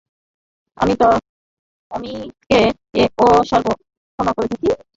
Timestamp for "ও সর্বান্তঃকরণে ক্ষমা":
3.17-4.33